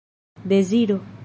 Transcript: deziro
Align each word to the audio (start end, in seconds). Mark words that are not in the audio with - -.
deziro 0.47 0.97